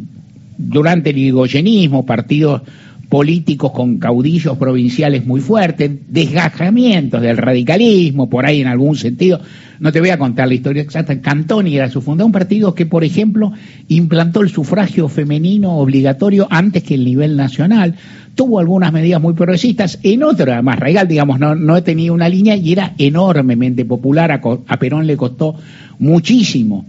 durante 0.58 1.12
el 1.12 1.20
irigoyenismo, 1.20 2.08
partidos 2.08 2.64
políticos 3.10 3.72
con 3.72 3.98
caudillos 3.98 4.58
provinciales 4.58 5.26
muy 5.26 5.42
fuertes, 5.42 5.92
desgajamientos 6.08 7.22
del 7.22 7.38
radicalismo, 7.38 8.30
por 8.30 8.46
ahí 8.46 8.62
en 8.62 8.68
algún 8.68 8.96
sentido. 8.96 9.42
No 9.80 9.92
te 9.92 10.00
voy 10.00 10.12
a 10.12 10.20
contar 10.20 10.48
la 10.48 10.54
historia 10.54 10.84
exacta. 10.84 11.20
Cantoni 11.20 11.76
era 11.76 11.90
su 11.90 12.02
fundador, 12.02 12.28
un 12.28 12.32
partido 12.34 12.76
que, 12.76 12.86
por 12.86 13.04
ejemplo, 13.04 13.52
implantó 13.88 14.42
el 14.42 14.50
sufragio 14.50 15.10
femenino 15.10 15.78
obligatorio 15.78 16.48
antes 16.52 16.84
que 16.84 16.94
el 16.94 17.06
nivel 17.06 17.36
nacional. 17.36 17.96
Tuvo 18.36 18.60
algunas 18.60 18.94
medidas 18.94 19.22
muy 19.22 19.34
progresistas. 19.34 20.00
En 20.04 20.24
otra, 20.24 20.62
más 20.62 20.80
regal, 20.80 21.08
digamos, 21.08 21.40
no, 21.40 21.56
no 21.56 21.82
tenía 21.82 22.14
una 22.14 22.30
línea 22.30 22.56
y 22.56 22.74
era 22.74 22.94
enormemente 22.98 23.86
popular. 23.86 24.32
a 24.32 24.80
Perón 24.80 25.08
le 25.08 25.18
costó 25.18 25.56
muchísimo 25.98 26.86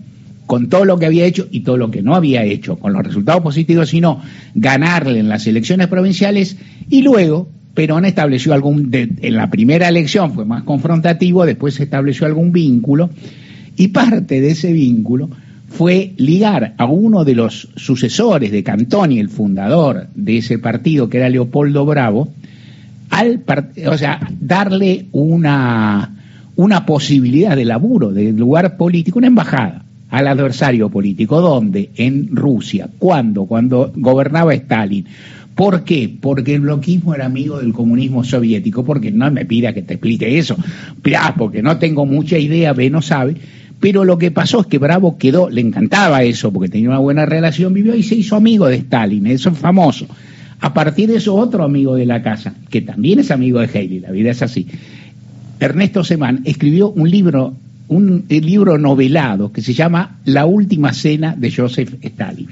con 0.51 0.69
todo 0.69 0.85
lo 0.85 0.99
que 0.99 1.07
había 1.07 1.27
hecho 1.27 1.47
y 1.49 1.61
todo 1.61 1.77
lo 1.77 1.93
que 1.93 2.03
no 2.03 2.17
había 2.17 2.43
hecho, 2.43 2.75
con 2.75 2.93
los 2.93 3.05
resultados 3.05 3.41
positivos, 3.41 3.91
sino 3.91 4.21
ganarle 4.57 5.21
en 5.21 5.29
las 5.29 5.47
elecciones 5.47 5.87
provinciales 5.87 6.57
y 6.89 7.03
luego 7.03 7.49
Perón 7.73 8.05
estableció 8.05 8.53
algún, 8.53 8.91
en 8.93 9.37
la 9.37 9.49
primera 9.49 9.89
elección 9.89 10.33
fue 10.33 10.45
más 10.45 10.65
confrontativo, 10.65 11.47
después 11.47 11.75
se 11.75 11.85
estableció 11.85 12.27
algún 12.27 12.51
vínculo 12.51 13.11
y 13.77 13.89
parte 13.89 14.41
de 14.41 14.51
ese 14.51 14.73
vínculo 14.73 15.31
fue 15.69 16.15
ligar 16.17 16.75
a 16.79 16.85
uno 16.87 17.25
de 17.25 17.37
los 17.37 17.69
sucesores 17.77 18.51
de 18.51 18.65
Cantoni, 18.65 19.21
el 19.21 19.29
fundador 19.29 20.09
de 20.17 20.39
ese 20.39 20.59
partido, 20.59 21.09
que 21.09 21.19
era 21.19 21.29
Leopoldo 21.29 21.87
Bravo, 21.87 22.27
al 23.11 23.41
o 23.87 23.97
sea, 23.97 24.19
darle 24.41 25.07
una, 25.13 26.11
una 26.57 26.87
posibilidad 26.87 27.55
de 27.55 27.67
laburo, 27.67 28.11
de 28.11 28.33
lugar 28.33 28.77
político, 28.77 29.21
una 29.21 29.29
embajada 29.29 29.85
al 30.11 30.27
adversario 30.27 30.89
político. 30.89 31.41
¿Dónde? 31.41 31.91
En 31.97 32.35
Rusia. 32.35 32.89
¿Cuándo? 32.99 33.47
Cuando 33.47 33.93
gobernaba 33.95 34.55
Stalin. 34.55 35.07
¿Por 35.55 35.85
qué? 35.85 36.13
Porque 36.21 36.55
el 36.55 36.63
bloquismo 36.63 37.15
era 37.15 37.27
amigo 37.27 37.59
del 37.59 37.73
comunismo 37.73 38.25
soviético. 38.25 38.85
Porque 38.85 39.11
no 39.11 39.31
me 39.31 39.45
pida 39.45 39.73
que 39.73 39.83
te 39.83 39.95
explique 39.95 40.39
eso. 40.39 40.57
porque 41.37 41.63
no 41.63 41.79
tengo 41.79 42.07
mucha 42.07 42.39
idea, 42.39 42.73
ve, 42.73 42.91
no 42.91 43.03
sabe. 43.03 43.37
Pero 43.81 44.05
lo 44.05 44.19
que 44.19 44.31
pasó 44.31 44.61
es 44.61 44.67
que 44.67 44.77
Bravo 44.77 45.17
quedó, 45.17 45.49
le 45.49 45.63
encantaba 45.63 46.23
eso, 46.23 46.53
porque 46.53 46.69
tenía 46.69 46.91
una 46.91 46.99
buena 46.99 47.25
relación, 47.25 47.73
vivió 47.73 47.95
y 47.95 48.03
se 48.03 48.15
hizo 48.15 48.37
amigo 48.37 48.67
de 48.67 48.77
Stalin, 48.77 49.27
eso 49.27 49.49
es 49.49 49.59
famoso. 49.59 50.07
A 50.61 50.75
partir 50.75 51.09
de 51.09 51.17
eso, 51.17 51.35
otro 51.35 51.65
amigo 51.65 51.95
de 51.95 52.05
la 52.05 52.23
casa, 52.23 52.53
que 52.69 52.83
también 52.83 53.21
es 53.21 53.31
amigo 53.31 53.61
de 53.61 53.67
Haley, 53.67 54.01
la 54.01 54.11
vida 54.11 54.31
es 54.31 54.43
así. 54.43 54.67
Ernesto 55.59 56.05
Semán 56.05 56.43
escribió 56.45 56.91
un 56.91 57.11
libro 57.11 57.55
un 57.91 58.25
libro 58.29 58.79
novelado 58.79 59.53
que 59.53 59.63
se 59.63 59.75
llama 59.75 60.21
La 60.25 60.47
última 60.47 60.93
cena 60.93 61.35
de 61.37 61.51
Joseph 61.51 61.97
Stalin, 62.01 62.47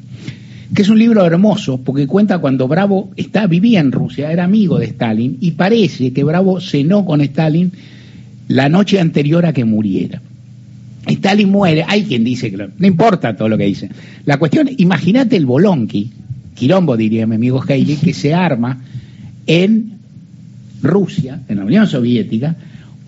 que 0.74 0.82
es 0.82 0.88
un 0.88 0.98
libro 0.98 1.24
hermoso 1.24 1.80
porque 1.80 2.08
cuenta 2.08 2.38
cuando 2.38 2.66
Bravo 2.66 3.12
está, 3.16 3.46
vivía 3.46 3.78
en 3.78 3.92
Rusia, 3.92 4.32
era 4.32 4.44
amigo 4.44 4.80
de 4.80 4.86
Stalin 4.86 5.38
y 5.40 5.52
parece 5.52 6.12
que 6.12 6.24
Bravo 6.24 6.60
cenó 6.60 7.04
con 7.04 7.20
Stalin 7.20 7.70
la 8.48 8.68
noche 8.68 8.98
anterior 8.98 9.46
a 9.46 9.52
que 9.52 9.64
muriera. 9.64 10.20
Stalin 11.06 11.48
muere, 11.48 11.84
hay 11.86 12.02
quien 12.02 12.24
dice 12.24 12.50
que 12.50 12.56
no 12.56 12.86
importa 12.86 13.36
todo 13.36 13.48
lo 13.48 13.56
que 13.56 13.64
dice. 13.64 13.90
La 14.24 14.38
cuestión, 14.38 14.68
imagínate 14.76 15.36
el 15.36 15.46
bolonqui, 15.46 16.10
quilombo 16.56 16.96
diría 16.96 17.28
mi 17.28 17.36
amigo 17.36 17.62
Haley, 17.62 17.96
que 17.96 18.12
se 18.12 18.34
arma 18.34 18.82
en 19.46 19.98
Rusia, 20.82 21.42
en 21.48 21.58
la 21.58 21.64
Unión 21.64 21.86
Soviética, 21.86 22.56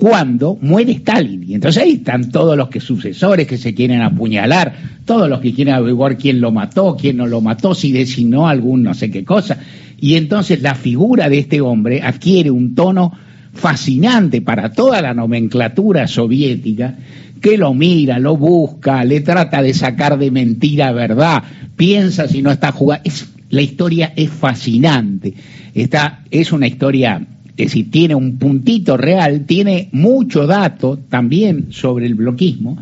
cuando 0.00 0.56
muere 0.62 0.92
Stalin. 0.92 1.44
Y 1.46 1.54
entonces 1.54 1.82
ahí 1.82 1.92
están 1.92 2.30
todos 2.30 2.56
los 2.56 2.70
que 2.70 2.80
sucesores 2.80 3.46
que 3.46 3.58
se 3.58 3.74
quieren 3.74 4.00
apuñalar, 4.00 4.74
todos 5.04 5.28
los 5.28 5.40
que 5.40 5.52
quieren 5.52 5.74
averiguar 5.74 6.16
quién 6.16 6.40
lo 6.40 6.50
mató, 6.50 6.96
quién 6.98 7.18
no 7.18 7.26
lo 7.26 7.42
mató, 7.42 7.74
si 7.74 7.92
designó 7.92 8.48
algún 8.48 8.82
no 8.82 8.94
sé 8.94 9.10
qué 9.10 9.24
cosa. 9.24 9.58
Y 10.00 10.14
entonces 10.14 10.62
la 10.62 10.74
figura 10.74 11.28
de 11.28 11.40
este 11.40 11.60
hombre 11.60 12.00
adquiere 12.02 12.50
un 12.50 12.74
tono 12.74 13.12
fascinante 13.52 14.40
para 14.40 14.72
toda 14.72 15.02
la 15.02 15.12
nomenclatura 15.12 16.08
soviética, 16.08 16.96
que 17.42 17.58
lo 17.58 17.74
mira, 17.74 18.18
lo 18.18 18.38
busca, 18.38 19.04
le 19.04 19.20
trata 19.20 19.60
de 19.60 19.74
sacar 19.74 20.18
de 20.18 20.30
mentira 20.30 20.92
verdad, 20.92 21.42
piensa 21.76 22.26
si 22.26 22.40
no 22.40 22.50
está 22.50 22.72
jugando. 22.72 23.04
la 23.50 23.60
historia 23.60 24.14
es 24.16 24.30
fascinante. 24.30 25.34
Esta 25.74 26.24
es 26.30 26.52
una 26.52 26.66
historia 26.66 27.20
que 27.60 27.68
si 27.68 27.84
tiene 27.84 28.14
un 28.14 28.38
puntito 28.38 28.96
real, 28.96 29.44
tiene 29.44 29.90
mucho 29.92 30.46
dato 30.46 30.98
también 31.10 31.66
sobre 31.68 32.06
el 32.06 32.14
bloquismo, 32.14 32.78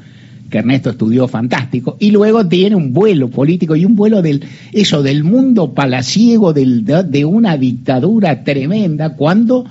que 0.49 0.58
Ernesto 0.58 0.90
estudió 0.90 1.26
fantástico, 1.26 1.97
y 1.99 2.12
luego 2.12 2.47
tiene 2.47 2.76
un 2.76 2.92
vuelo 2.92 3.28
político 3.28 3.75
y 3.75 3.85
un 3.85 3.97
vuelo 3.97 4.23
del, 4.23 4.44
eso, 4.73 5.02
del 5.02 5.25
mundo 5.25 5.75
palaciego, 5.75 6.52
del, 6.52 6.85
de 6.85 7.25
una 7.25 7.56
dictadura 7.56 8.44
tremenda, 8.44 9.16
cuando 9.16 9.64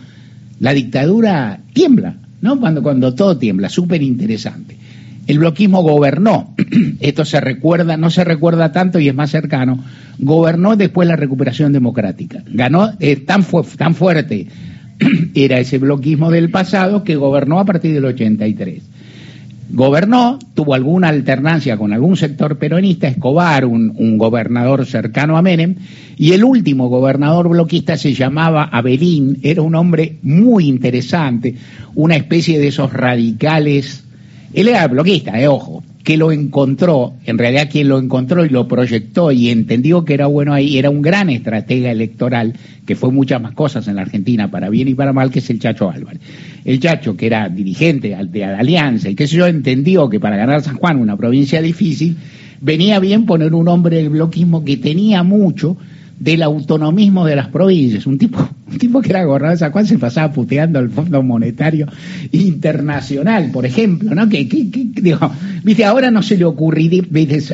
la 0.59 0.73
dictadura 0.73 1.61
tiembla, 1.71 2.17
¿no? 2.41 2.59
Cuando, 2.59 2.83
cuando 2.83 3.15
todo 3.15 3.37
tiembla, 3.37 3.69
súper 3.69 4.03
interesante. 4.03 4.75
El 5.25 5.39
bloquismo 5.39 5.83
gobernó, 5.83 6.53
esto 6.99 7.23
se 7.23 7.39
recuerda, 7.39 7.95
no 7.95 8.09
se 8.09 8.25
recuerda 8.25 8.73
tanto 8.73 8.99
y 8.99 9.07
es 9.07 9.15
más 9.15 9.31
cercano, 9.31 9.81
gobernó 10.19 10.75
después 10.75 11.07
la 11.07 11.15
recuperación 11.15 11.71
democrática. 11.71 12.43
Ganó 12.51 12.91
eh, 12.99 13.15
tan, 13.15 13.45
tan 13.77 13.95
fuerte 13.95 14.47
era 15.35 15.59
ese 15.59 15.77
bloquismo 15.77 16.31
del 16.31 16.49
pasado 16.49 17.03
que 17.03 17.15
gobernó 17.15 17.59
a 17.59 17.65
partir 17.65 17.93
del 17.93 18.05
83 18.05 18.83
gobernó, 19.69 20.39
tuvo 20.53 20.73
alguna 20.73 21.09
alternancia 21.09 21.77
con 21.77 21.93
algún 21.93 22.15
sector 22.15 22.57
peronista, 22.57 23.07
Escobar, 23.07 23.65
un, 23.65 24.17
gobernador 24.17 24.85
cercano 24.85 25.37
a 25.37 25.41
Menem, 25.41 25.75
y 26.15 26.31
el 26.31 26.43
último 26.43 26.87
gobernador 26.87 27.49
bloquista 27.49 27.97
se 27.97 28.13
llamaba 28.13 28.63
Abelín, 28.63 29.39
era 29.43 29.61
un 29.61 29.75
hombre 29.75 30.17
muy 30.21 30.67
interesante, 30.67 31.55
una 31.95 32.15
especie 32.15 32.59
de 32.59 32.67
esos 32.67 32.93
radicales, 32.93 34.03
él 34.53 34.69
era 34.69 34.87
bloquista, 34.87 35.39
eh, 35.39 35.47
ojo, 35.47 35.83
que 36.07 36.15
lo 36.15 36.31
encontró, 36.31 37.15
en 37.25 37.37
realidad 37.37 37.67
quien 37.69 37.89
lo 37.89 37.99
encontró 37.99 38.45
y 38.45 38.49
lo 38.49 38.65
proyectó 38.65 39.33
y 39.33 39.49
entendió 39.49 40.05
que 40.05 40.13
era 40.13 40.27
bueno 40.27 40.53
ahí, 40.53 40.77
era 40.77 40.89
un 40.89 41.01
gran 41.01 41.29
estratega 41.29 41.91
electoral, 41.91 42.53
que 42.85 42.95
fue 42.95 43.11
muchas 43.11 43.41
más 43.41 43.51
cosas 43.51 43.89
en 43.89 43.97
la 43.97 44.03
Argentina, 44.03 44.49
para 44.49 44.69
bien 44.69 44.87
y 44.87 44.95
para 44.95 45.11
mal, 45.11 45.29
que 45.31 45.39
es 45.39 45.49
el 45.49 45.59
Chacho 45.59 45.91
Álvarez. 45.91 46.21
El 46.63 46.79
Chacho, 46.79 47.17
que 47.17 47.25
era 47.25 47.49
dirigente 47.49 48.15
de 48.15 48.39
la 48.39 48.57
Alianza 48.57 49.09
y 49.09 49.15
que 49.15 49.27
yo, 49.27 49.47
entendió 49.47 50.09
que 50.09 50.17
para 50.17 50.37
ganar 50.37 50.63
San 50.63 50.77
Juan, 50.77 50.97
una 50.97 51.17
provincia 51.17 51.61
difícil, 51.61 52.15
venía 52.61 53.01
bien 53.01 53.25
poner 53.25 53.53
un 53.53 53.67
hombre 53.67 53.97
del 53.97 54.07
bloquismo 54.07 54.63
que 54.63 54.77
tenía 54.77 55.23
mucho, 55.23 55.75
del 56.19 56.41
autonomismo 56.41 57.25
de 57.25 57.35
las 57.35 57.47
provincias. 57.49 58.07
Un 58.07 58.17
tipo, 58.17 58.47
un 58.65 58.77
tipo 58.77 59.01
que 59.01 59.09
era 59.09 59.23
gobernador 59.23 59.55
de 59.55 59.59
San 59.59 59.71
Juan 59.71 59.85
se 59.85 59.99
pasaba 59.99 60.33
puteando 60.33 60.79
al 60.79 60.89
Fondo 60.89 61.21
Monetario 61.21 61.87
Internacional, 62.31 63.51
por 63.51 63.65
ejemplo, 63.65 64.15
¿no? 64.15 64.27
Que, 64.27 64.47
ahora 65.85 66.11
no 66.11 66.21
se 66.21 66.37
le 66.37 66.45
ocurriría, 66.45 67.03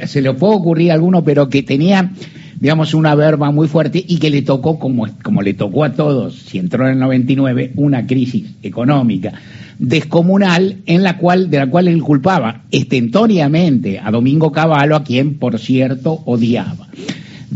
se 0.08 0.22
le 0.22 0.34
puede 0.34 0.56
ocurrir 0.56 0.92
a 0.92 0.96
alguno, 0.96 1.24
pero 1.24 1.50
que 1.50 1.64
tenía, 1.64 2.12
digamos, 2.60 2.94
una 2.94 3.16
verba 3.16 3.52
muy 3.52 3.68
fuerte 3.68 4.04
y 4.06 4.18
que 4.18 4.30
le 4.30 4.42
tocó, 4.42 4.80
como, 4.80 5.08
como 5.22 5.42
le 5.42 5.54
tocó 5.54 5.84
a 5.84 5.94
todos, 5.94 6.36
si 6.36 6.58
entró 6.58 6.86
en 6.86 6.94
el 6.94 7.00
99, 7.00 7.74
una 7.76 8.06
crisis 8.06 8.46
económica 8.62 9.34
descomunal 9.80 10.78
en 10.86 11.04
la 11.04 11.18
cual, 11.18 11.50
de 11.50 11.58
la 11.58 11.68
cual 11.68 11.88
él 11.88 12.02
culpaba 12.02 12.62
estentoriamente 12.72 14.00
a 14.00 14.12
Domingo 14.12 14.52
Cavallo, 14.52 14.96
a 14.96 15.04
quien, 15.04 15.40
por 15.40 15.60
cierto, 15.60 16.22
odiaba 16.26 16.88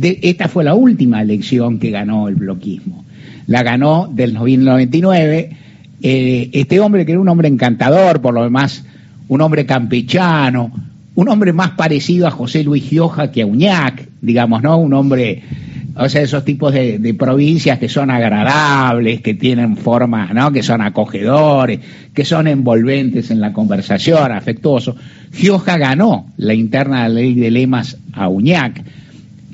esta 0.02 0.48
fue 0.48 0.64
la 0.64 0.76
última 0.76 1.22
elección 1.22 1.80
que 1.80 1.92
ganó 1.92 2.28
el 2.28 2.36
bloquismo. 2.36 3.06
La 3.48 3.64
ganó 3.64 4.10
del 4.12 4.34
99 4.34 5.50
eh, 6.02 6.50
este 6.54 6.80
hombre 6.80 7.06
que 7.06 7.14
era 7.14 7.22
un 7.22 7.30
hombre 7.30 7.48
encantador, 7.48 8.22
por 8.22 8.34
lo 8.34 8.44
demás, 8.44 8.84
un 9.28 9.42
hombre 9.42 9.66
campechano, 9.66 10.72
un 11.16 11.30
hombre 11.30 11.54
más 11.54 11.72
parecido 11.72 12.28
a 12.28 12.32
José 12.32 12.64
Luis 12.64 12.84
Gioja 12.84 13.32
que 13.32 13.42
a 13.42 13.46
Uñac, 13.46 14.08
digamos, 14.22 14.62
¿no? 14.62 14.78
Un 14.78 14.94
hombre, 14.94 15.42
o 15.96 16.08
sea, 16.10 16.22
esos 16.22 16.46
tipos 16.46 16.74
de, 16.74 17.00
de, 17.00 17.14
provincias 17.14 17.80
que 17.80 17.90
son 17.90 18.12
agradables, 18.12 19.22
que 19.22 19.34
tienen 19.34 19.78
formas, 19.78 20.34
¿no? 20.34 20.52
Que 20.52 20.64
son 20.64 20.82
acogedores, 20.82 21.80
que 22.14 22.24
son 22.24 22.48
envolventes 22.48 23.32
en 23.32 23.42
la 23.42 23.54
conversación, 23.54 24.32
afectuosos. 24.32 24.96
Gioja 25.34 25.78
ganó 25.78 26.28
la 26.38 26.54
interna 26.54 27.10
ley 27.10 27.34
de 27.34 27.52
lemas 27.52 27.98
a 28.14 28.30
Uñac 28.30 28.84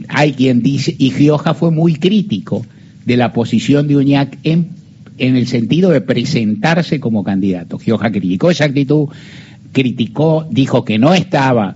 hay 0.10 0.34
quien 0.34 0.62
dice, 0.62 0.96
y 0.98 1.12
Gioja 1.12 1.54
fue 1.54 1.72
muy 1.72 1.96
crítico 1.96 2.66
de 3.06 3.18
la 3.18 3.34
posición 3.34 3.88
de 3.88 3.98
Uñac 3.98 4.38
en, 4.44 4.70
en 5.18 5.36
el 5.36 5.48
sentido 5.48 5.92
de 5.92 6.02
presentarse 6.02 7.00
como 7.00 7.24
candidato. 7.24 7.80
Gioja 7.80 8.12
criticó 8.12 8.52
esa 8.52 8.66
actitud, 8.66 9.10
criticó, 9.74 10.48
dijo 10.50 10.86
que 10.86 10.98
no 10.98 11.14
estaba 11.14 11.76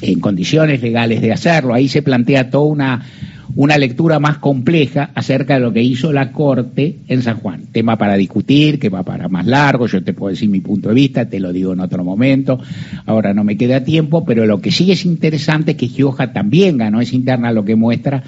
en 0.00 0.20
condiciones 0.20 0.80
legales 0.80 1.20
de 1.20 1.32
hacerlo. 1.32 1.74
Ahí 1.74 1.88
se 1.88 2.00
plantea 2.00 2.50
toda 2.50 2.64
una 2.64 3.06
una 3.54 3.76
lectura 3.76 4.18
más 4.18 4.38
compleja 4.38 5.10
acerca 5.14 5.54
de 5.54 5.60
lo 5.60 5.72
que 5.72 5.82
hizo 5.82 6.12
la 6.12 6.32
Corte 6.32 6.96
en 7.08 7.22
San 7.22 7.36
Juan. 7.36 7.64
Tema 7.70 7.96
para 7.96 8.16
discutir, 8.16 8.78
que 8.78 8.88
va 8.88 9.02
para 9.02 9.28
más 9.28 9.46
largo, 9.46 9.86
yo 9.86 10.02
te 10.02 10.14
puedo 10.14 10.30
decir 10.30 10.48
mi 10.48 10.60
punto 10.60 10.88
de 10.88 10.94
vista, 10.94 11.28
te 11.28 11.38
lo 11.38 11.52
digo 11.52 11.72
en 11.72 11.80
otro 11.80 12.04
momento, 12.04 12.58
ahora 13.04 13.34
no 13.34 13.44
me 13.44 13.56
queda 13.56 13.84
tiempo, 13.84 14.24
pero 14.24 14.46
lo 14.46 14.60
que 14.60 14.70
sí 14.70 14.90
es 14.90 15.04
interesante 15.04 15.72
es 15.72 15.76
que 15.76 15.88
Gioja 15.88 16.32
también 16.32 16.78
ganó, 16.78 17.00
es 17.00 17.12
interna 17.12 17.52
lo 17.52 17.64
que 17.64 17.76
muestra 17.76 18.22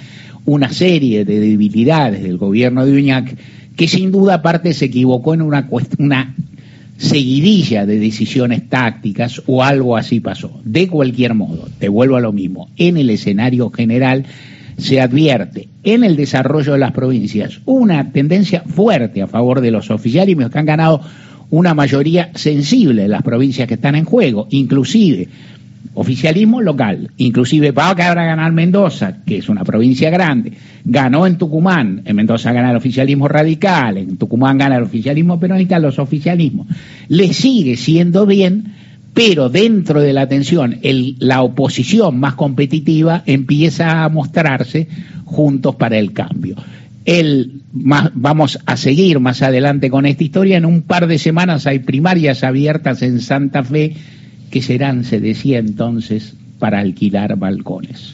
una 0.45 0.71
serie 0.71 1.25
de 1.25 1.41
debilidades 1.41 2.23
del 2.23 2.37
gobierno 2.37 2.85
de 2.85 2.93
Uñac, 2.93 3.35
que 3.77 3.89
sin 3.89 4.13
duda 4.13 4.35
aparte 4.35 4.75
se 4.75 4.87
equivocó 4.87 5.33
en 5.33 5.43
una, 5.43 5.67
una 5.99 6.35
seguidilla 6.97 7.87
de 7.87 7.99
decisiones 7.99 8.69
tácticas 8.69 9.43
o 9.47 9.63
algo 9.63 9.97
así 9.97 10.21
pasó. 10.21 10.61
De 10.65 10.89
cualquier 10.89 11.35
modo, 11.35 11.69
te 11.79 11.89
vuelvo 11.89 12.17
a 12.17 12.21
lo 12.21 12.33
mismo, 12.33 12.69
en 12.77 12.97
el 12.97 13.11
escenario 13.11 13.71
general 13.71 14.25
se 14.79 15.01
advierte 15.01 15.69
en 15.85 16.03
el 16.03 16.17
desarrollo 16.17 16.73
de 16.73 16.79
las 16.79 16.93
provincias 16.93 17.61
una 17.65 18.11
tendencia 18.11 18.63
fuerte 18.63 19.23
a 19.23 19.29
favor 19.29 19.61
de 19.61 19.71
los 19.71 19.91
oficialismos 19.91 20.51
que 20.51 20.59
han 20.59 20.67
ganado 20.67 21.01
una 21.51 21.75
mayoría 21.75 22.31
sensible 22.35 23.03
de 23.03 23.09
las 23.09 23.23
provincias 23.23 23.69
que 23.69 23.75
están 23.75 23.95
en 23.95 24.05
juego, 24.05 24.49
inclusive 24.51 25.29
oficialismo 25.95 26.61
local, 26.61 27.11
inclusive 27.19 27.71
va 27.71 27.91
a 27.91 27.95
ganar 27.95 28.53
Mendoza, 28.53 29.19
que 29.25 29.39
es 29.39 29.49
una 29.49 29.65
provincia 29.65 30.11
grande, 30.11 30.53
ganó 30.85 31.27
en 31.27 31.37
Tucumán, 31.37 32.03
en 32.05 32.17
Mendoza 32.17 32.53
gana 32.53 32.71
el 32.71 32.77
oficialismo 32.77 33.29
radical, 33.29 33.99
en 33.99 34.17
Tucumán 34.17 34.59
gana 34.59 34.77
el 34.77 34.85
oficialismo 34.85 35.39
peronista, 35.39 35.79
los 35.79 35.99
oficialismos. 35.99 36.67
Le 37.09 37.33
sigue 37.33 37.77
siendo 37.77 38.27
bien 38.27 38.73
pero 39.15 39.49
dentro 39.49 40.01
de 40.01 40.13
la 40.13 40.29
tensión, 40.29 40.81
la 40.83 41.43
oposición 41.43 42.19
más 42.19 42.35
competitiva 42.35 43.23
empieza 43.27 44.03
a 44.03 44.09
mostrarse 44.09 44.89
juntos 45.25 45.77
para 45.77 45.99
el 45.99 46.13
cambio. 46.13 46.57
vamos 47.73 48.59
a 48.67 48.77
seguir 48.77 49.21
más 49.21 49.41
adelante 49.43 49.89
con 49.89 50.05
esta 50.05 50.25
historia. 50.25 50.57
En 50.57 50.65
un 50.65 50.83
par 50.83 51.07
de 51.07 51.19
semanas 51.19 51.69
hay 51.69 51.79
primarias 51.79 52.43
abiertas 52.43 53.03
en 53.03 53.21
Santa 53.21 53.63
Fe 53.63 53.95
que 54.55 54.63
serán, 54.63 55.03
se 55.03 55.19
decía 55.19 55.59
entonces, 55.59 56.37
para 56.61 56.79
alquilar 56.79 57.35
balcones. 57.37 58.13